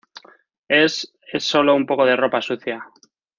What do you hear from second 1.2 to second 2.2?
es solo un poco de